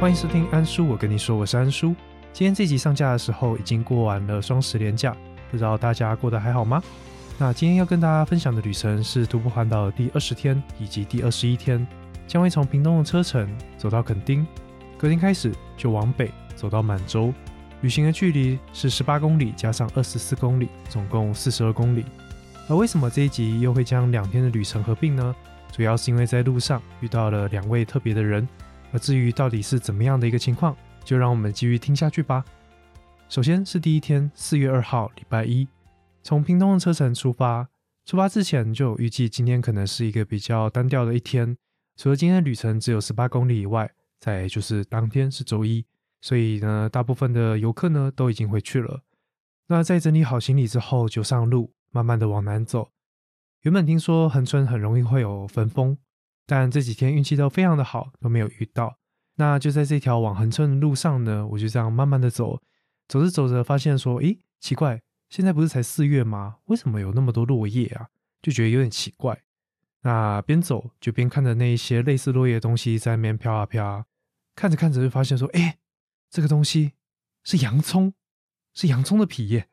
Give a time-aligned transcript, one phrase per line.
[0.00, 1.92] 欢迎收听安叔，我跟你说，我是安叔。
[2.32, 5.14] 今天这集上架的时候，已经过完了双十连假，
[5.50, 6.80] 不知道大家过得还好吗？
[7.36, 11.84] 那今天要跟大家分享的旅程是徒步环岛的第二十天以及第二十一天，
[12.28, 14.46] 将会从屏东的车城走到垦丁，
[14.96, 17.34] 隔天开始就往北走到满洲。
[17.80, 22.04] 旅行的距离是十八公里加上二十四公里，总共四十二公里。
[22.68, 25.34] 而为什么这一集又会将两天的旅程合并呢？
[25.72, 28.48] 主要是因为在路上遇到了两位特别的人。
[28.92, 32.44] 而至于到底是怎么样的一个情况，就让我们继续听下去吧。
[33.28, 35.68] 首先是第一天，四月二号，礼拜一，
[36.22, 37.68] 从屏东的车程出发。
[38.06, 41.56] 出发之前就预计今天可能是一个比较单调的一天，
[41.96, 45.84] 除了今天旅程只有十八公里以外，再就是当天是周一，
[46.22, 49.02] 所以呢，大部分的游客呢都已经回去了。
[49.66, 52.88] 那在整理好行李之后，就上路，慢慢的往南走。
[53.60, 55.98] 原本听说恒春很容易会有焚风。
[56.50, 58.96] 但这几天运气都非常的好，都没有遇到。
[59.34, 62.62] 那就在这条往横村的路上呢，我就这样慢慢的走，
[63.06, 66.56] 走着走着发现说，诶，奇怪，现在不是才四月吗？
[66.64, 68.08] 为什么有那么多落叶啊？
[68.40, 69.42] 就觉得有点奇怪。
[70.00, 74.06] 那边走就边看着那一些类似落叶的东西在那边飘啊飘啊，
[74.54, 75.74] 看着看着就发现说，诶，
[76.30, 76.92] 这个东西
[77.44, 78.14] 是洋葱，
[78.72, 79.68] 是洋葱的皮耶。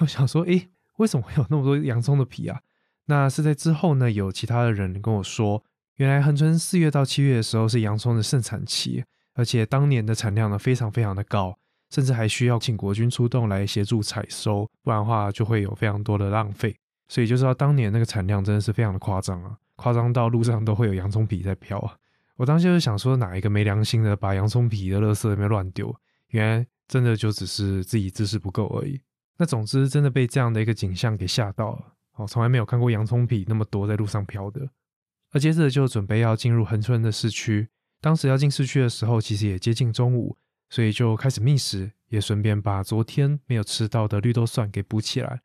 [0.00, 2.60] 我想说，诶，为什么会有那么多洋葱的皮啊？
[3.06, 5.64] 那是在之后呢，有其他的人跟我说。
[5.96, 9.02] 原来恒春四月到七月的时候是洋葱的盛产期，
[9.34, 11.58] 而且当年的产量呢非常非常的高，
[11.90, 16.76] 甚至还需要请国军出动来协助采收，不然的话就会有非常多的浪费。
[17.08, 21.96] 所以就知道当年那个产量真的是非常的夸张啊，夸张到路上都会有洋葱皮在飘啊。
[22.36, 25.94] 我当时就想说，哪一个没良心的把洋葱皮的垃圾那边乱丢？
[26.28, 29.00] 原来真的就只是自己知识不够而已。
[29.38, 34.68] 那总之真的被这样的一个景象给吓到了，哦，从来没有看过洋葱皮那么多在路上飘的。
[35.36, 37.68] 而接着就准备要进入恒春的市区，
[38.00, 40.34] 当时要进市区的时候，其实也接近中午，
[40.70, 45.42] 所以就开始觅食，也顺便把昨天没有吃到的绿豆蒜给补起来。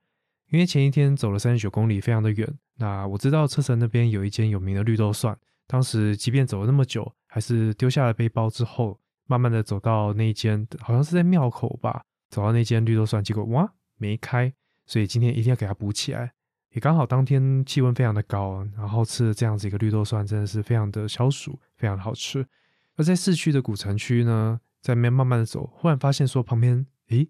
[0.47, 2.47] 因为前一天走了三十九公里，非常的远。
[2.77, 5.37] 那我知道车城那边有一间有名的绿豆蒜，
[5.67, 8.97] 当时即便走了那么久，还是丢下了背包之后，
[9.27, 14.53] 慢慢的走到那间，好像是在庙口吧，走到那间绿豆蒜，结果哇没开，
[14.85, 16.31] 所以今天一定要给它补起来。
[16.71, 22.47] 也刚好当天气温非常的高，然后吃了这样子一个绿豆蒜，真的是非常的消暑，非常的好吃。
[22.95, 27.27] 而在市区的古城区呢，在那边慢慢的走，忽然发现说旁边，诶，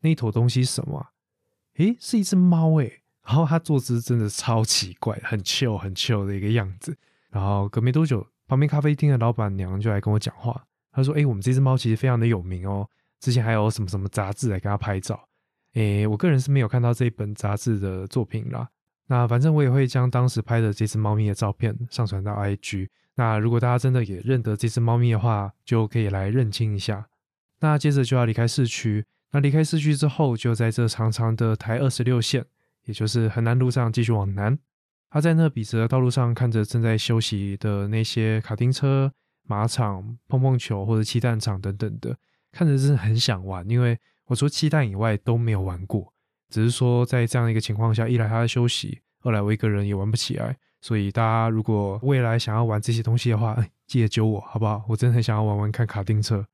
[0.00, 1.08] 那一坨东西什么？
[1.76, 3.02] 诶，是一只猫诶。
[3.24, 6.96] 然后它坐姿真的超奇怪，很 chill 很 chill 的一个样子。
[7.30, 15.28] 然后隔没多久，旁边咖啡厅的老板娘就来跟我讲话，她说：“诶，我们这只猫其实非常的有名哦，之前还有什么什么杂志来给它拍照。”
[15.74, 18.70] 诶，我个人是没有看到这一本杂志的作品啦。
[19.08, 22.88] 那反正我也会将当时拍的这只猫咪的照片上传到 IG。
[23.14, 27.06] 那如果大家真的也认得这只猫咪的话，就可以来认清一下。
[27.60, 29.04] 那接着就要离开市区。
[29.32, 32.44] 那离开市区之后，就在这长长的台二十六线，
[32.84, 34.58] 也就是横南路上继续往南。
[35.08, 39.12] 他在那笔直道路上看着正在休息的那些卡丁车、
[39.44, 42.16] 马场、碰碰球或者气弹场等等的，
[42.52, 43.68] 看着真的很想玩。
[43.70, 46.12] 因为我除气弹以外都没有玩过。
[46.48, 50.56] 只是说，在这样一个情况下，一来他在休息，二来我一个人也玩不起来。
[50.80, 54.84] 所以大家如果未来想要玩这些东西的话，记得揪我好不好？
[54.88, 56.46] 我真的很想要玩玩看卡丁车。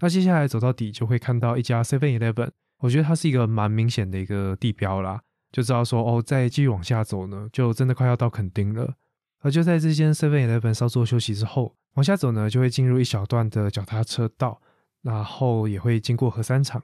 [0.00, 2.50] 那接下来走到底就会看到一家 Seven Eleven，
[2.80, 8.94] 我觉得它是一个蛮明显的一个地标啦，就知道说哦，再继续往下走呢，就真的快要到垦丁了。
[9.40, 14.60] 而就在这间 Seven Eleven 稍作休息之后，往下走呢，就会进入一小段的脚踏车道，
[15.02, 16.82] 然后也会经过核三厂。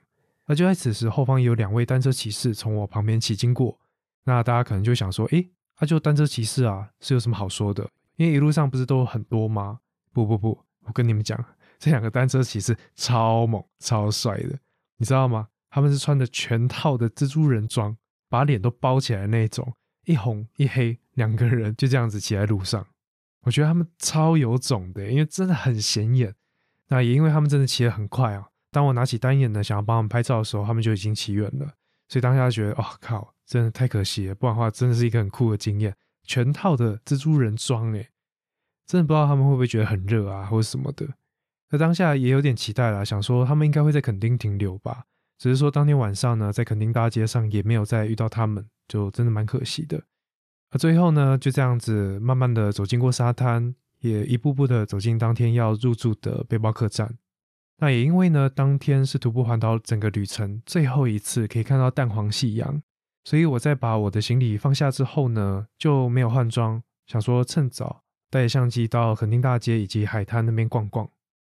[0.50, 3.78] 而就在此时，后方有两位单车骑士从我旁边骑经过。
[4.24, 7.88] 那大家可能就想说：“诶，他就单车骑士啊，是有什么好说的？
[8.16, 9.78] 因为一路上不是都很多吗？”
[10.12, 11.38] 不不不，我跟你们讲，
[11.78, 14.58] 这两个单车骑士超猛、超帅的，
[14.96, 15.46] 你知道吗？
[15.70, 17.96] 他们是穿着全套的蜘蛛人装，
[18.28, 19.72] 把脸都包起来那种，
[20.04, 22.84] 一红一黑，两个人就这样子骑在路上。
[23.42, 26.34] 我觉得他们超有种的，因为真的很显眼。
[26.88, 28.48] 那也因为他们真的骑得很快啊。
[28.70, 31.74] 当我拿起单眼呢，想要帮他们拍照的时候，他们就已经起远了。
[32.08, 34.34] 所以当下觉得，哦靠，真的太可惜了。
[34.34, 35.94] 不然的话，真的是一个很酷的经验，
[36.24, 38.08] 全套的蜘蛛人装，诶，
[38.86, 41.06] 真的不知道他们会不会觉得很热啊，或者什么的。
[41.70, 45.04] 那当下也有点期待啦，想说他们应该会在垦丁停留吧。
[45.38, 50.02] 只是说当天晚上呢，在垦丁大街上也没有再遇到他们，就真的蛮可惜的。
[50.70, 57.16] 而最后呢，就这样子慢慢的走经过沙滩，也一步步的走进当天要入住的背包客栈。
[57.80, 62.82] 那也因为呢，当天是徒步环岛整个旅程最后一次可以看到淡黄夕阳，
[63.24, 71.08] 所以我在把我的行李放下之后呢，就没有换装，想说趁早带相机到垦丁大街以及海滩那边逛逛。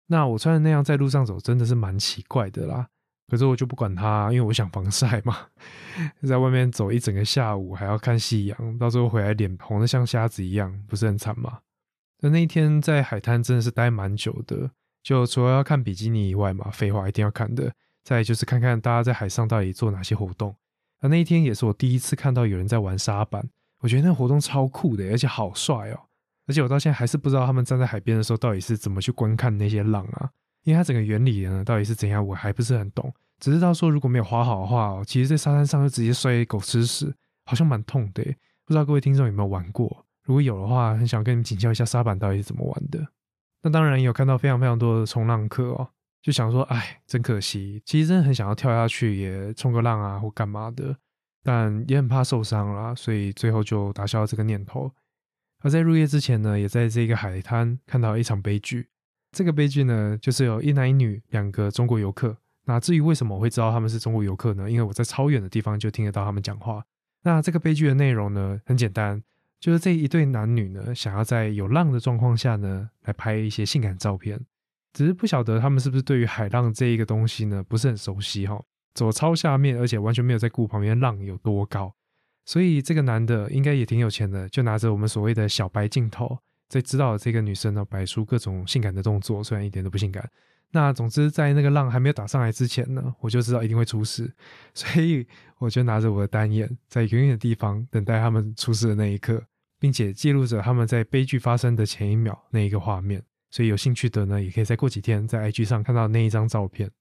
[0.07, 2.87] 那我穿的那样在路上走，真的是蛮奇怪的啦。
[3.27, 5.37] 可是我就不管它，因为我想防晒嘛，
[6.27, 11.59] 在外面走一整个下午，还要看夕阳，到时候回来脸红的像瞎子一样，不是很惨吗？
[12.19, 14.71] 那那一天在海滩真的是待蛮久的，
[15.03, 17.71] 就除了要看比基尼以外嘛，废话一定要看的。
[18.03, 20.55] 再就是看看大家在海上到底做哪些活动。
[21.01, 23.47] 那那一天也是我第一次看到有人在玩沙板，
[23.79, 25.99] 我觉得那活动超酷的，而且好帅哦！
[26.47, 30.29] 而且我到现在还是不知道他们站在海边的时候到底是怎么去观看那些浪啊，
[30.63, 33.13] 因为它整个原理呢到底是怎样，我还不是很懂。
[33.39, 37.13] 只知道说如果没有滑好的话，其实在沙滩上就直接摔狗吃屎，
[37.45, 38.23] 好像蛮痛的。
[38.65, 40.05] 不知道各位听众有没有玩过？
[40.23, 42.99] 如果有的话，很想跟你们请教一下沙板到底是怎么玩的。
[43.63, 45.89] 那当然也有看到非常非常多的冲浪客哦。
[46.21, 47.81] 就想说，哎，真可惜。
[47.85, 50.95] 其实真的很想要跳下去，也冲个浪啊，或干嘛的，
[51.43, 54.91] 但也很怕受伤啦，所以最后就打消了这个念头。
[55.63, 58.89] 而在入夜之前呢，也在这个海滩看到一场悲剧。
[59.31, 62.37] 这个悲剧呢，就是有一男一女两个中国游客。
[62.65, 64.69] 那至于为什么我会知道他们是中国游客呢？
[64.69, 66.83] 因为我在超远的地方就听得到他们讲话。
[67.23, 69.23] 那这个悲剧的内容呢，很简单，
[69.61, 74.43] 就是这一对男女呢，想要在有浪的状况下呢，来拍一些性感照片。
[74.91, 78.61] 只是不晓得他们是不是对于海浪这一个东西呢不是很熟悉哈，
[78.93, 81.93] 走超下面，而且完全没有在顾旁边浪有多高，
[82.43, 90.27] 所以这个男的应该也挺有钱的，就拿着我们所谓的小白镜头，在指导这个女生呢摆出各种性感的动作，虽然一点都不性感。
[90.73, 94.33] 那总之在那个浪还没有打上来之前呢，我就知道一定会出事，
[94.73, 95.27] 所以
[95.57, 99.41] 我就拿着我的单眼，在远远的地方等待他们出事的那一刻，
[99.81, 103.23] 并且记录着他们在悲剧发生的前一秒那一个画面。
[103.49, 106.91] 所以有兴趣的呢，也可以再过几天在 IG 上看到那一张照片。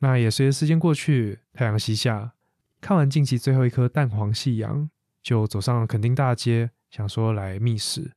[0.00, 2.32] 那也随着时间过去，太阳西下，
[2.80, 4.90] 看完近期最后一颗淡黄夕阳，
[5.22, 8.10] 就走上了垦丁大街，想说来觅食。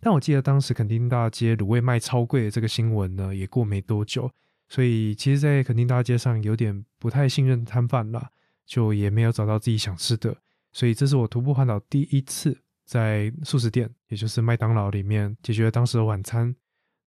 [0.00, 4.30] 但我记得当时垦丁大街卤味卖超贵的这个新闻呢，也过没多久，
[4.68, 8.30] 所以其实，在垦丁大街上有点不太信任摊贩了，
[8.66, 10.36] 就也没有找到自己想吃的。
[10.70, 16.54] 所以这是我徒步环岛第一次在素食店，也就是麦当劳里面解决了当时的晚餐。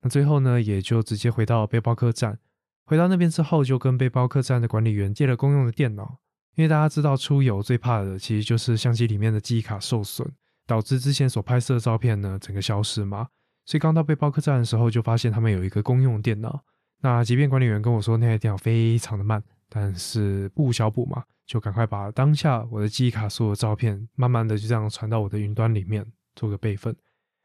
[0.03, 2.39] 那最后呢，也就直接回到背包客栈。
[2.85, 6.19] 回到那边之后，就跟背包客栈的管理员借了公用的电脑。
[6.57, 10.29] 因为大家知道出游最怕的，其实就是相机里面的记忆卡受损，
[10.67, 13.29] 导致之前所拍摄的照片呢整个消失嘛。
[13.65, 16.65] 所以刚到背包客栈的时候，就发现他们有一个公用电脑。
[17.01, 26.05] 那即便管理员跟我说那台电脑非常的慢，但是不无小补嘛，就赶快把当下我的记忆卡所有照片，慢慢的就这样传到我的云端里面，
[26.37, 26.95] 做个备份。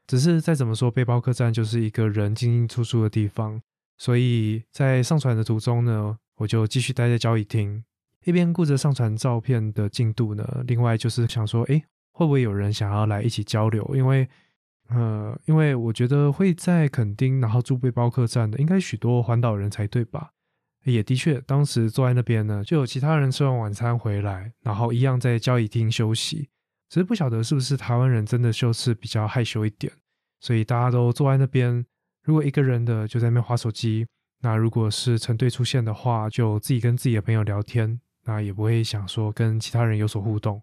[0.05, 3.61] 只是再怎么说，背包客栈就是一个人进进出出的地方，
[3.97, 7.81] 所以在上传的途中呢，我就继续待在交易厅，
[8.25, 13.89] 一边顾着上传照片的进度呢，另外就是想说，哎，会不会有人想要来一起交流？
[13.95, 14.27] 因为，
[14.89, 20.31] 呃，因为我觉得会在垦丁然后住背包客栈的，应该许多环岛人才对吧？
[20.83, 26.49] 也的确，当时坐在那边呢，就有其他人吃完晚餐回来，然后一样在交易厅休息。
[26.89, 29.91] 只是不晓得是不是台湾人真的就是比较害羞一点，
[30.39, 31.85] 所以大家都坐在那边。
[32.23, 34.05] 如果一个人的就在那边划手机，
[34.41, 40.61] 那如果是成队出现的话，就自己跟自己的朋友聊天，那也不会想说跟其他人有所互动。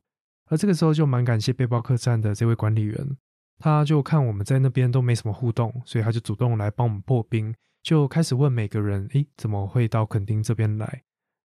[0.48, 3.16] 而这个时候就蛮感谢背包客栈的这位管理员，
[3.58, 11.02] 他就看我们在那边都没什么互动，所以他就主动来帮我们破冰，就开始问每个人：诶，怎么会到垦丁这边来？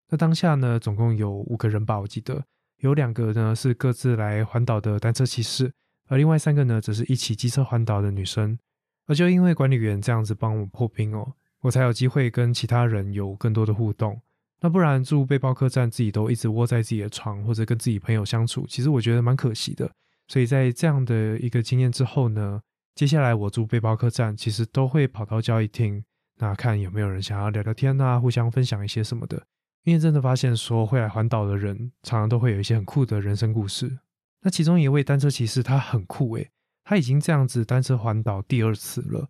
[0.09, 2.45] 那当下呢，总共有五个人吧，我记得。
[2.79, 5.71] 有两个呢是各自来环岛的单车骑士，
[6.07, 8.59] 而另外三个呢则是一起机车环岛的女生。
[9.07, 14.21] 而就因为管理员这样子帮我破冰哦，我才有机会跟其他人有更多的互动。
[14.59, 19.89] 那不然住背包客栈自己都一直窝在自己的床，或者跟自己朋友相处，其实我觉得蛮可惜的。
[20.27, 22.61] 所以在这样的一个经验之后呢，
[22.93, 26.03] 接下来我住背包客栈其实都会跑到交易厅，
[26.37, 29.45] 那看有没有人想要聊聊天啊，互相分享一些什么的。
[29.83, 33.99] 因为真的发现说会来环岛的人，常常都会有一些很酷的人生故事。
[34.41, 36.49] 那其中一位单车骑士，他很酷诶，
[36.83, 39.29] 他已经这样子单车环岛第二次了。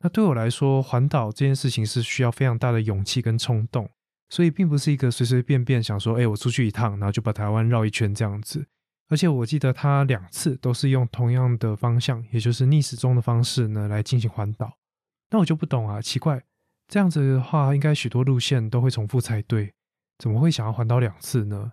[0.00, 3.90] 那对我来说，环岛这件事情是需要非常大的勇气跟冲动，
[4.28, 8.66] 所以并不是一个随随便便想说，哎，我出去一趟，然后就把台湾绕一圈这样子。
[9.08, 14.76] 而且我记得他两次都是用同样的方向，也就是逆时钟的方式呢来进行环岛。
[15.30, 16.44] 那我就不懂啊，奇怪，
[16.86, 19.74] 这样子的话，应该许多路线都会重复才对。
[20.18, 21.72] 怎么会想要环岛两次呢？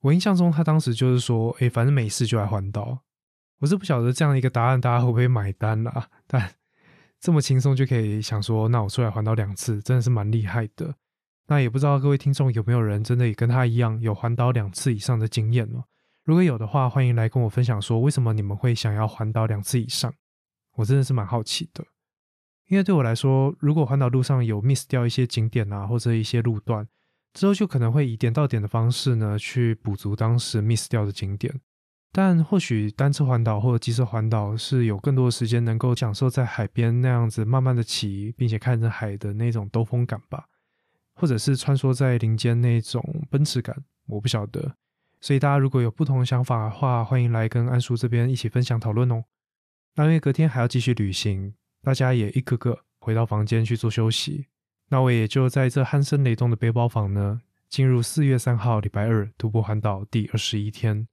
[0.00, 3.00] 我印象中他当时就是说，哎，反正没事就来环岛。
[3.60, 6.08] 我是不晓得这样一个答案大家会不会买单啦。
[6.26, 6.54] 但
[7.18, 10.94] 这么轻松就可以想说，那我出来环岛两次，真的是蛮厉害的。
[11.46, 15.84] 那也不知道各位听众有没有人真的也跟他一样有环岛两次以上的经验哦？
[16.22, 20.12] 如果有的话，欢迎来跟我分享说，为什么你们会想要环岛两次以上？
[20.76, 21.84] 我真的是蛮好奇的。
[22.68, 26.88] 因为对我来说，如果环岛路上有 miss 掉一些景点啊，或者一些路段，
[27.32, 31.60] 之后就可能会以点到点的方式呢，去补足当时 miss 掉的景点。
[32.10, 40.46] 但或许单车环岛或者机车环岛是有更多的时间能够享受在海边那样子慢慢的骑，并且看着海的那种兜风感吧，
[41.14, 44.76] 或者是穿梭在林间那种奔驰感，我不晓得。
[45.20, 49.24] 所以大家如果有不同的想法的话，欢迎来跟安叔这边一起分享讨论哦。
[49.96, 51.54] 那因为隔天还要继续旅行，
[51.84, 54.46] 大家也一个个回到房间去做休息，
[54.88, 61.06] 那我也就在这鼾声雷动的背包房呢，进入四月三号礼拜二徒步环岛第二十一天。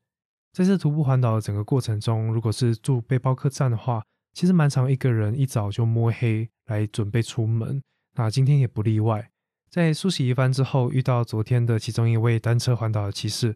[0.53, 4.01] 在这徒步环岛的整个过程中，如果是住背包客栈的话，
[4.33, 7.81] 其实蛮常一个人一早就摸黑来准备出门。
[8.15, 9.29] 那今天也不例外，
[9.69, 13.55] 在梳洗一番之后，遇到昨天的其中一位单车环岛的骑士，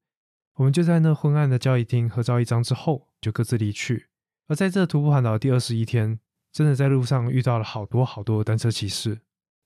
[0.55, 4.07] 我们就在那昏暗的交易厅合照一张之后，就各自离去。
[4.47, 6.19] 而在这徒步环岛的第二十一天，
[6.55, 9.19] 真的在路上遇到了好多好多的单车骑士。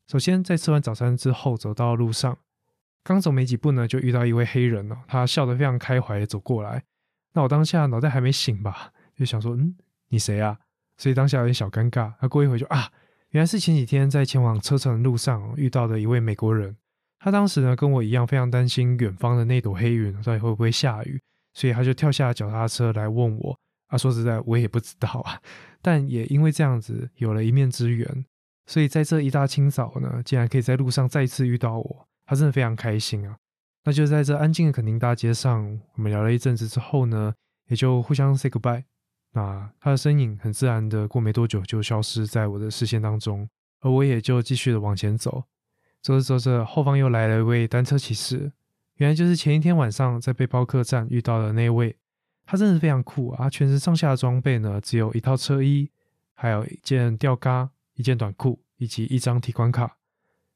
[0.08, 2.36] 首先在吃完早餐之后，走到路上，
[3.04, 6.82] 刚走没几步呢，就遇到一位黑人哦，他笑得非常开怀的走过来。
[7.34, 9.78] 那我当下脑袋还没醒吧，就想说，嗯，
[10.08, 10.58] 你谁啊？
[10.98, 12.12] 所以当下有点小尴尬。
[12.20, 12.92] 他过一会就啊，
[13.30, 16.76] 原来是前几天在前往车城的路上遇到的一位美国人。
[17.20, 21.22] 他当时呢跟我一样，非常担心远方的那朵黑云到底会不会下雨，
[21.54, 23.60] 所以他就跳下脚踏车来问我。
[23.90, 25.42] 啊，说实在，我也不知道啊。
[25.82, 28.26] 但也因为这样子有了一面之缘，
[28.66, 33.38] 所以在这一大清早呢，竟然可以在路上再次遇到我，他真的非常开心啊。
[33.86, 37.34] 那就在这安静的垦丁大街上，我们聊了一阵子之后呢，
[37.68, 38.84] 也就互相 say goodbye。
[39.32, 43.48] 那他的身影很自然的过没多久就消失在我的视线当中，
[43.82, 45.44] 而我也就继续的往前走。
[46.02, 48.52] 走着走着，后方又来了一位单车骑士，
[48.96, 51.96] 原来就是前一天晚上在背包客栈遇到的那位。
[52.52, 53.48] 他真的是非常酷啊！
[53.48, 55.88] 全身上下的装备呢，只有一套车衣，
[56.34, 59.98] 还有一件吊嘎、一件短裤以及一张提款卡。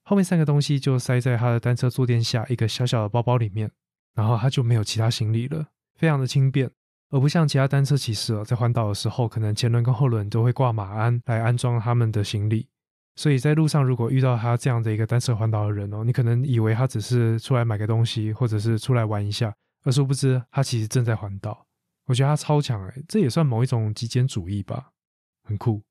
[0.02, 3.70] 后面三个东西就塞在他的单车坐垫下一个小小的包包里面，
[4.16, 6.68] 然后他就没有其他行李了，非常的轻便，
[7.12, 12.68] 而不像其他单车骑士哦，在环岛的时候，可能前轮跟后轮都会挂马鞍来安装他们的行李，
[13.16, 21.68] 所以在路上如果遇到他这样的一个单车环岛的人哦，你可能以为他只是出来买个东西，或者是出来玩一下，而殊不知他其实正在环岛。
[22.06, 24.92] 我觉得他超强哎，这也算某一种极简主义吧，
[25.44, 25.82] 很酷，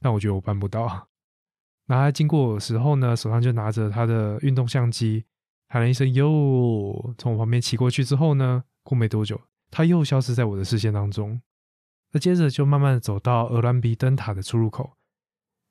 [0.00, 1.08] 但我觉得我办不到。
[1.86, 5.24] 那他经过的时候呢，手上就拿着他的运动相机，
[5.68, 11.40] 喊了一声“哟”，从我旁边骑过去之后呢，过没多久，他又消失在我的视线当中。
[12.12, 14.96] 那接着就慢慢的走到鹅銮鼻灯塔的出入口。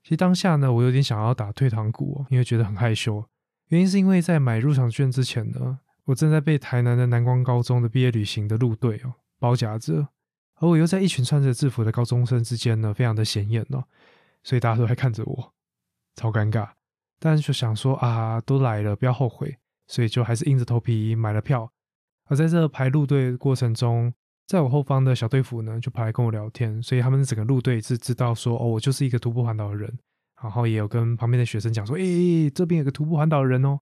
[0.04, 3.25] 其实当下呢，我有点想要打退堂鼓，因为觉得很害羞。
[3.68, 10.10] 原因是因为在买入场券之前呢，我正在被台南的南光高中的毕业旅行的路队哦包夹着，
[10.55, 13.86] 而我又在一群穿着制服的高中生之间呢，非常的显眼哦，
[14.43, 15.53] 所以大家都在看着我。
[16.15, 16.69] 超尴尬，
[17.17, 21.72] 但就想说啊，都来了，不要后悔，所以就还是硬着头皮买了票。
[22.25, 24.13] 而在这排路队过程中，
[24.46, 29.98] 在我后方的小队服呢，就跑来跟我聊天，所以他们整个路队是知道说，哦，我就是一个徒步环岛的人，
[30.41, 33.79] 然后也有跟旁边的学生讲说，诶，这边有个徒步环岛的人哦。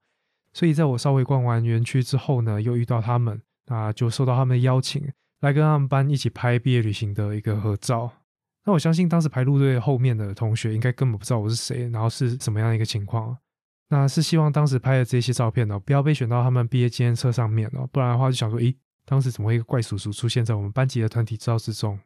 [0.53, 5.11] 所以在我稍微逛完园区之后呢，又遇到他们，那就受到他们的邀请，
[5.41, 8.11] 来跟他们班一起拍毕业旅行的一个合照。
[8.65, 13.37] 那我相信当时排路队后面的同学应该根本不知道我是谁，然后是什么样的一个情况。
[13.89, 18.75] 那是希望当时拍的这些照片呢，不要被选到他们毕业纪念册上面哦，不然的话就想说，咦，
[19.05, 21.97] 当时怎么会一个怪叔叔出现在我们班级的团体照之中？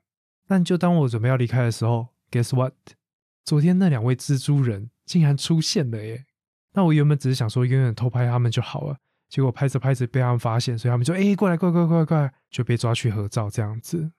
[0.48, 2.74] 但就当我准备要离开的时候，Guess what？
[3.44, 6.26] 昨天那两位蜘蛛人竟然出现了耶！
[6.74, 8.98] 那我原本只是想说远远偷拍他们就好了，
[9.32, 14.12] 结果拍着拍着被他们发现，所以他们就哎过来，快快快快，就被抓去合照这样子。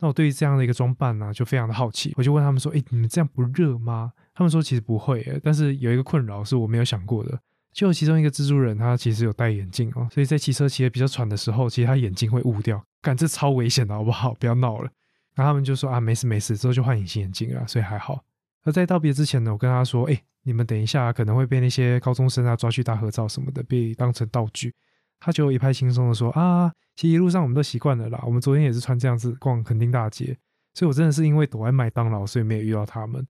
[0.00, 7.38] 那我对于这样的一个装扮呢，就非常的好奇，我就问他们说：“哎，你们这样不热吗？”他们说：“其实不会。”但是有一个困扰是我没有想过的，
[7.72, 14.34] 就其中一个蜘蛛人，他其实有戴眼镜哦，所以在骑车骑的比较喘的时候，其实他眼镜会雾掉，感这超危险的，好不好？
[14.34, 14.90] 不要闹了。
[15.34, 18.24] 然后他们就说：“啊，没事没事。”之后就换隐形眼镜了，所以还好。
[18.64, 24.72] 而在道别之前呢，我跟他说：“哎，你们等一下可能会被那些高中生啊抓去大合照什么的，被当成道具。”
[25.20, 28.18] 他就一派轻松的说：“啊。”其实一路上我们都习惯了啦。
[28.24, 30.34] 我们昨天也是穿这样子逛垦丁大街，
[30.72, 33.26] 所以我真的是因为躲在麦当劳，所以没有遇到他们。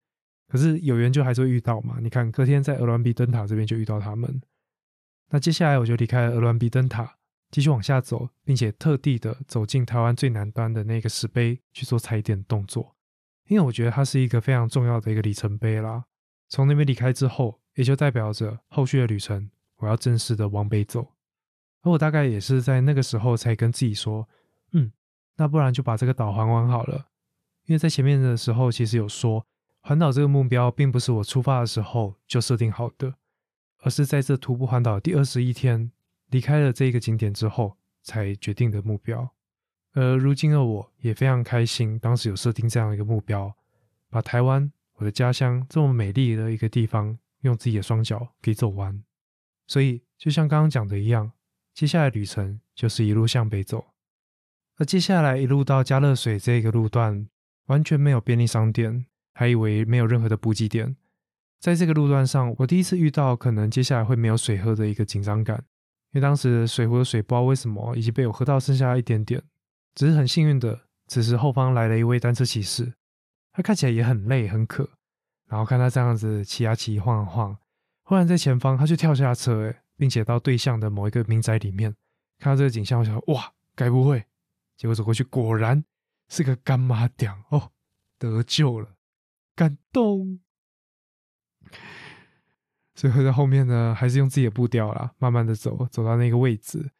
[0.47, 1.97] 可是有缘就还是会遇到嘛。
[2.01, 4.41] 你看隔天在鹅銮鼻灯塔这边就遇到他们。
[5.31, 7.17] 那接下来我就离开了鹅銮鼻灯塔，
[7.51, 12.95] 继续往下走，并且特地的走进台湾最南端的那个石碑去做踩点动作，
[13.49, 16.05] 因为我觉得它是一个非常重要的一个里程碑啦。
[16.49, 21.13] 从那边离开之后，也就代表着后续的旅程我要正式的往北走。
[21.83, 24.29] 而我大概也是在那个时候才跟自己说，
[24.73, 24.91] 嗯，
[25.37, 27.07] 那不然就把这个岛环完好了。
[27.67, 29.47] 因为在前面的时候，其实有说
[29.81, 33.15] 环岛这个目标并不是我出发的时候就设定好的，
[33.83, 35.91] 而是在这徒步环岛第二十一天
[36.31, 39.29] 离开了这一个景点之后才决定的目标。
[39.93, 43.55] 而如今的我也非常开心，当时有设定这样一个目标，
[44.11, 49.03] 把台湾我的家乡这么美丽的一个地方，用自己的双脚给走完。
[49.67, 51.33] 所以就像刚刚讲的一样，
[51.73, 53.87] 接下来旅程就是一路向北走。
[54.77, 57.29] 而接下来一路到加热水这个路段，
[57.67, 59.07] 完全没有便利商店。
[59.39, 60.97] 还以为没有任何的补给点，
[61.61, 65.59] 在这个路段上，我第一次遇到可能接下来会没有水喝的一个紧张感，
[66.13, 69.43] 因为当时水壶的水不知道为什么已经被我喝到剩下一点点，
[69.95, 72.95] 只是很幸运的，此时后方来了一位单车骑士，
[73.57, 74.87] 他看起来也很累很渴，
[75.47, 77.57] 然后看他这样子骑啊骑晃啊晃，
[78.03, 81.97] 忽然在前方他就跳下车，哎，并且到对向的某一个民宅里面，
[82.39, 84.23] 看到这个景象，我想哇，该不会？
[84.77, 85.83] 结果走过去，果然
[86.29, 87.73] 是个干妈店哦，
[88.19, 88.91] 得救了。
[89.55, 90.39] 感动，
[92.95, 96.91] 所以在后面呢，还是用自己的步调啦，慢慢的走，走到那个位置，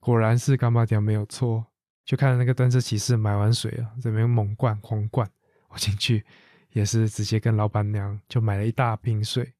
[0.00, 1.66] 果然是干妈店没有错。
[2.04, 5.30] 就看到那个单车骑士买完水啊，这边猛灌狂灌，
[5.76, 6.24] 进去
[6.72, 9.54] 也是直接跟老板娘就买了一大瓶水，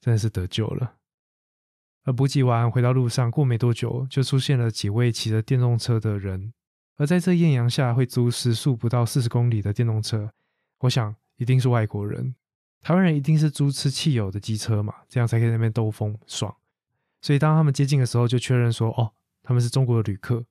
[0.00, 0.96] 真的是得救了。
[2.04, 6.52] 而补给完回到路上，过没多久就出现了几位骑着电动车的人，
[6.96, 10.32] 而在这艳阳下会租时速不到四十公里的电动车，
[10.80, 11.14] 我想。
[11.36, 12.34] 一定是外国人，
[12.82, 16.54] 台湾人一定是租吃汽油的机车嘛，这样才可以在那边兜风爽。
[17.22, 19.10] 所以当他们接近的时候，就确认说：“哦，
[19.42, 20.44] 他们是中国的旅客。”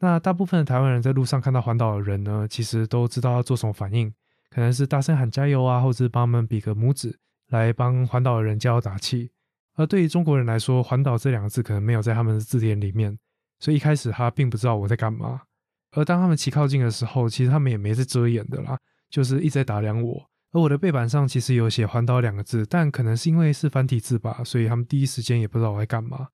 [0.00, 4.12] 那大部分的台湾人在路上看到环岛的人呢，其实都知道要做什么反应，
[4.56, 7.14] 可能是大声喊加油啊，或者是帮他们比个拇指
[7.48, 9.30] 来帮环岛的人加油打气。
[9.74, 13.18] 而对于中国人来说，“环岛”这两个字可能没有在他们的字典里面，
[13.60, 15.42] 所以一开始他并不知道我在干嘛。
[15.90, 18.78] 而当他们骑靠近的时候，其实他们也没在遮掩的啦。
[19.10, 26.28] 就是一直在打量我，而我的背板上其实有写“环岛”两个字，但可能是因为是繁体字吧，所以他们第一时间也不知道我在干嘛。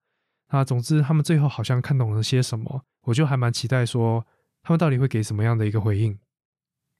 [0.49, 4.25] 那总之，他们最后好像看懂了些什么，我就还蛮期待说
[4.61, 6.17] 他们到底会给什么样的一个回应。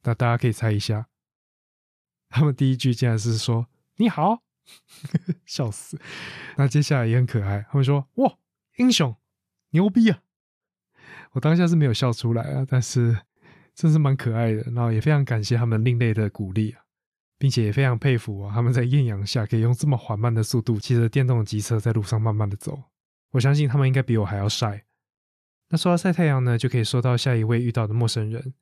[0.05, 1.07] 那大家可以猜一下，
[2.33, 3.67] 他们第一句竟然是说
[3.97, 4.43] “你好”，
[5.45, 5.99] 笑死。
[6.57, 8.37] 那接下来也很可爱，他们说：“哇，
[8.77, 9.15] 英雄，
[9.69, 10.19] 牛逼啊！”
[11.33, 13.19] 我当下是没有笑出来啊，但是。
[13.75, 16.81] 真是蛮可爱的，然后也非常感谢他们另类的鼓励啊，
[17.39, 22.83] 并且也非常佩服啊，他们在艳阳下可以用这么缓慢的速度骑着电动机车在路上慢慢的走。
[23.31, 24.85] 我相信他们应该比我还要晒。
[25.69, 28.53] 那说到晒太阳呢，就可以说到下一位遇到的陌生人。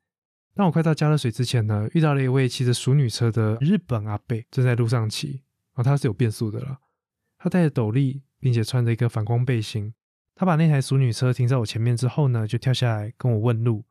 [0.54, 6.78] 当我快到加热水之前呢，遇到了一位骑着淑女车的日本阿贝，正在路上骑，啊，他是有变速的了。
[7.38, 9.94] 他戴着斗笠，并且穿着一个反光背心。
[10.34, 13.84] 他把那台淑女车停在我前面之后呢，就跳下来跟我问路。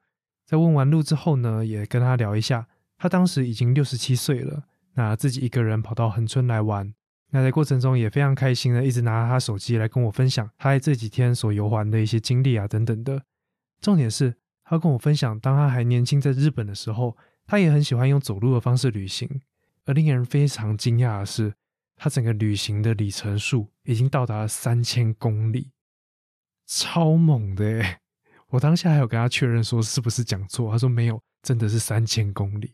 [0.46, 2.68] 在问完路之后呢，也跟他聊一下。
[2.98, 6.94] 他当时已经六十七岁了，那自己一个人跑到横村来玩。
[7.32, 13.24] 那在过程中也非常开心的，一直拿他手机来跟我分享他在这几天所游玩的一些经历啊等等的。
[13.80, 14.36] 重点是
[14.72, 19.30] 他跟我分享，当他还年轻在日本的时候，他也很喜欢用走路的方式旅行。
[19.84, 21.54] 而令人非常惊讶的是，
[21.98, 25.72] 他整个旅行的里程数已经到达了三千公里，
[26.68, 27.98] 超猛的诶
[28.48, 32.74] 我当下还有跟他确认说是不是讲错，他说没有，真的是三千公里，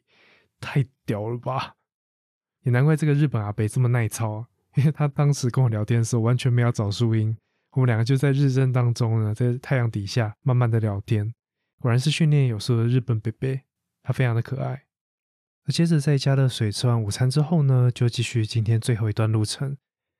[0.60, 1.74] 太屌了吧！
[2.62, 7.36] 也难怪这个日本阿北这么耐操，因为他当时跟我聊天的时候完全没有找树荫，
[7.72, 11.34] 我们两个就在日正当中呢，在太阳底下慢慢的聊天，
[11.80, 13.62] 果然是训练有素的日本贝贝，
[14.04, 14.84] 他非常的可爱。
[15.66, 19.78] 而接着在加热水吃完午餐之后呢，就继续今天最后一段路程，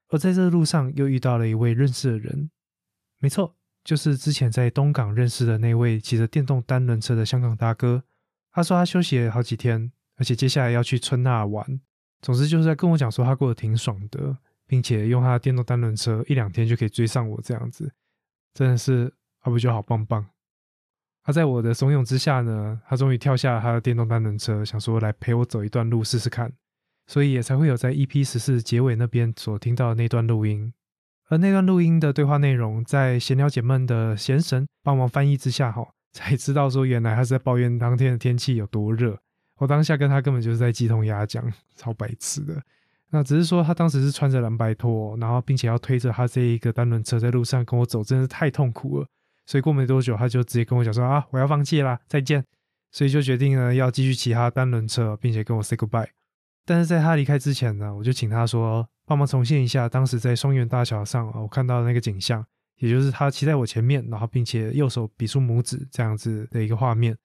[0.10, 2.52] 而在这路上又遇到了一位认识的人，
[3.20, 3.56] 没错。
[3.84, 8.04] 就是之前在东港认识的那位骑着电动单轮车的香港大哥，
[8.52, 11.80] 他说他休息了好几天，而且接下来要去春那玩。
[12.22, 17.90] 总之就是在跟我讲说他过得挺爽的，并且用他的电动单轮车一两天就可以追上我这样子，
[18.54, 20.28] 真的是他不就好棒棒？
[21.28, 26.54] 他在我的怂恿之下呢，他终于跳下了他的电动单轮车，想说来陪我走一段路试试看，
[27.06, 30.72] 所以也才会有在 EP 十四结尾那边所听到的那段录音。
[31.28, 39.20] 而那段录音的对话内容，在闲聊解闷的闲神帮忙翻译之下，哈，才知道说原来他是在抱怨当天的天气有多热。
[39.58, 41.44] 我当下跟他根本就是在鸡同鸭讲，
[41.76, 42.62] 超白痴的。
[43.10, 49.08] 那只是说他当时是穿着蓝白拖，然后并且要推着他这一个单轮车在路上跟我走，真是太痛苦了。
[49.48, 52.46] 所以过没多久，他就直接跟我讲说啊，我要放弃啦，再见。
[52.92, 56.10] 所以就决定呢要继续骑他单轮车，并且跟我 say goodbye。
[56.64, 58.88] 但是在他离开之前呢，我就请他说。
[59.08, 67.18] 帮忙重现一下当时在双园大桥上啊，我看到的那个景象，也就是他骑在我前面，然后并且右手比出拇指这样子的一个画面，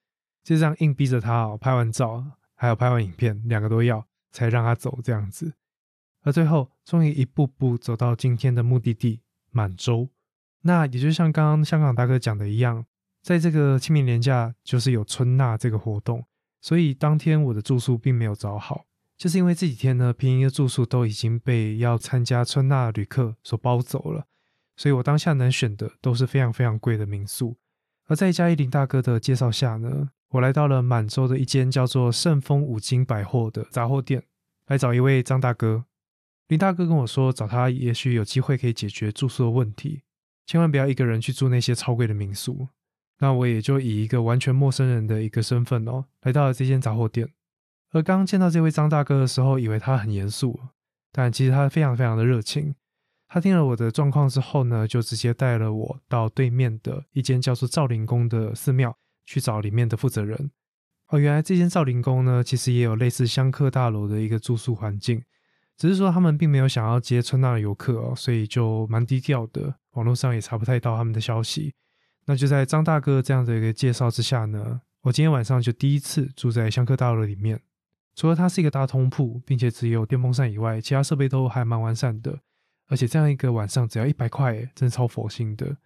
[0.44, 5.54] 就这样硬逼着他哦，拍完照还有拍完影片，两个都要，才让他走这样子。
[6.22, 10.08] 而最后，终于一步步走到今天的目的地满洲。
[10.62, 12.84] 那也就像刚刚香港大哥讲的一样，
[13.22, 16.24] 在这个清明年假就是有春纳这个活动，
[16.60, 18.84] 所以当天我的住宿并没有找好，
[19.16, 24.26] 就是因为这几天呢，便宜的住宿都已经被要参加春纳的旅客所包走了，
[24.76, 27.56] 所以我当下能选的都是非常非常贵的民宿。
[28.06, 34.24] 而在嘉义林大哥的介绍下呢，我来到了满洲的一间叫做盛丰五金百货的杂货店，
[34.66, 35.84] 来找一位张大哥。
[36.48, 40.02] 林大哥跟我说，找他也许有机会可以解决住宿的问题。
[40.52, 42.68] 千万不要一个人去住那些超贵的民宿。
[43.20, 47.26] 那我也就以一个完全陌生人的一个身份哦，来到了这间杂货店。
[47.92, 50.60] 而刚见到这位张大哥的时候，以为他很严肃，
[51.10, 52.74] 但其实他非常非常的热情。
[53.28, 60.50] 他听了我的状况之后呢，就直接带了我到对面的一间叫做赵灵宫的寺庙去找里面的负责人。
[61.08, 65.22] 哦，原来这间赵灵宫呢，其实也有类似香客大楼的一个住宿环境。
[65.82, 71.74] 只是说他们并没有想要接春纳的游客哦，所以就蛮低调的，网络上也查不太到他们的消息。
[72.24, 77.60] 那就在张大哥这样的一个介绍之下呢，我今天晚上就第一次住在香客大楼里面。
[78.14, 82.38] 除了它是一个大通铺，并且只有电风扇以外，其他设备都还蛮完善的。
[82.86, 85.76] 而且这样一个晚上只要一百块，真的超佛心的。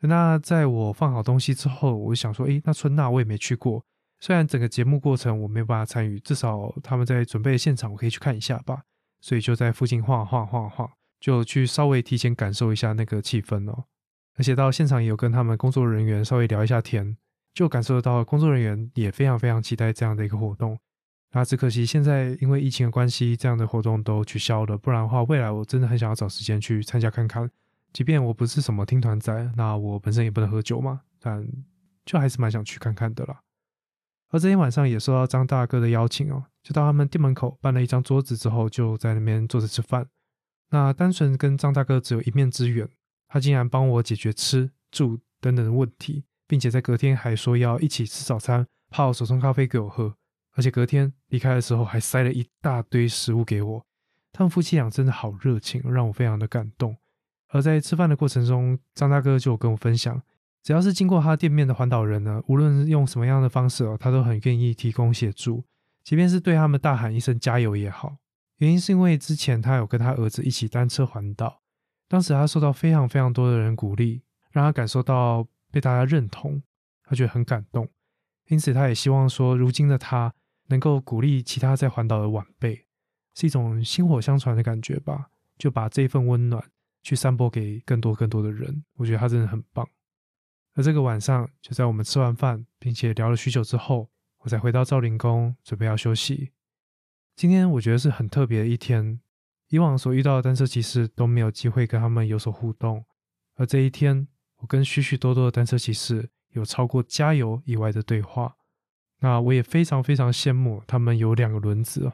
[0.00, 3.82] 那在我放好东西之后，我就想说，诶，那春纳我也没去过，
[4.20, 8.82] 虽然整个节目过程我没有办法参与，至少他们在准备现场，我可以去看一下吧。
[9.26, 13.86] 所以就在附近晃晃晃晃，就去稍微提前感受一下那个气氛哦。
[14.38, 17.16] 而且到现场也有跟他们工作人员稍微聊一下天，
[17.52, 20.78] 就感受得到工作人员也非常非常期待这样的一个活动。
[21.32, 24.78] 那只可惜现在因为疫情的关系，这样的活动都取消了。
[24.78, 27.50] 不然的话，未来我真的很想要找时间去参加看看。
[27.92, 31.44] 即便我不是什么听团仔，那我本身也不能喝酒嘛，但
[32.04, 33.40] 就还是蛮想去看看的啦。
[34.30, 40.08] 而这天晚上也受到张大哥的邀请哦，就到他们店门口搬了一张桌子之后，就在那边坐着吃饭。
[40.70, 42.88] 那单纯跟张大哥只有一面之缘，
[43.28, 50.16] 他竟然帮我解决吃住等等的问题，并且在隔天还说要一起吃早餐，泡手冲咖啡给我喝，
[50.54, 53.86] 而且隔天离开的时候还塞了一大堆食物给我。
[54.32, 56.96] 他们夫妻俩真的好热情，让我非常的感动。
[57.50, 60.20] 而在吃饭的过程中，张大哥就跟我分享。
[60.64, 65.62] 只要是经过他店面的环岛人呢，无论用什么样的方式哦，他都很愿意提供协助，
[66.06, 68.18] 即便是对他们大喊一声加油也好。
[68.58, 71.62] 原因是因为之前他有跟他儿子一起单车环岛，
[72.06, 76.62] 当时他受到非常非常多的人鼓励，让他感受到被大家认同，
[77.02, 77.88] 他觉得很感动。
[78.46, 80.32] 因此他也希望说，如今的他
[80.68, 82.86] 能够鼓励其他在环岛的晚辈，
[83.34, 86.62] 是一种薪火相传的感觉吧，就把这份温暖
[87.02, 88.84] 去散播给更多更多的人。
[88.94, 89.84] 我觉得他真的很棒。
[90.74, 94.08] 而这个晚上，就在我们吃完饭，并且聊了许久之后，
[94.46, 96.52] 我才回到赵灵宫，准备要休息。
[97.34, 99.20] 今天我觉得是很特别的一天，
[99.70, 103.04] 以往所遇到的单车骑士都没有机会跟他们有所互动，
[103.56, 104.28] 而这一天，
[104.58, 108.54] 我跟许许多多的单车骑士有超过加油以外的对话。
[109.18, 112.12] 那我也非常非常羡慕他们有两个轮子，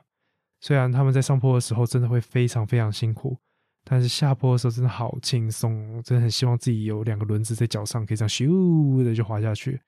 [0.59, 3.37] 虽然他们在上坡的时候真的会非常非常辛苦。
[3.85, 9.83] 但是下坡的时候真的好轻松，真的很希望自己有两个轮子在脚上，可以这样咻的就滑下去。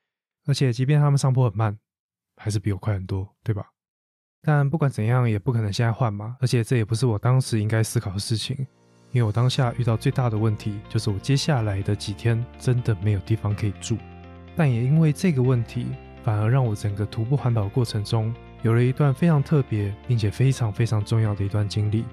[0.45, 1.79] 而且，即便他们上坡很慢，
[2.37, 3.67] 还是比我快很多，对吧？
[4.43, 6.37] 但不管怎样，也不可能现在换嘛。
[6.41, 8.57] 而且，这也不是我当时应该思考的事情，
[9.11, 13.97] 因为我当下遇到最大的问题，就是我接下来的几天真的没有地方可以住。
[14.57, 15.87] 但也因为这个问题，
[16.23, 22.05] 反而让我整个徒步环岛过程中，有了一段非常特别，并且非常非常重要的一段经历。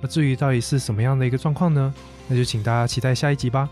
[0.00, 1.94] 那至于到底是什么样的一个状况呢？
[2.28, 3.68] 那就请大家期待下一集吧。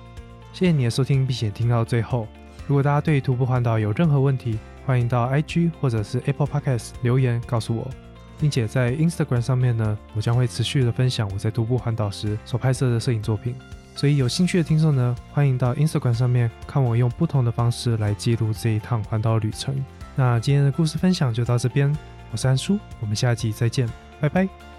[0.53, 2.29] 谢谢你的收听，并且听到最后。
[2.67, 7.91] 如果大家对徒步环岛有任何问题，欢迎到 IG 或者是 Apple Podcast 留言告诉我，
[8.39, 13.55] 并且在 Instagram 上面呢，我将会持续的分享我在徒步环岛时所拍摄的摄影作品。
[13.97, 19.75] 所以有兴趣的听众呢，欢迎到 Instagram 上面看我用不同的方式来记录这一趟环岛旅程。
[20.17, 21.97] 那今天的故事分享就到这边，
[22.33, 23.89] 我是安叔，我们下集再见，
[24.21, 24.74] 拜拜。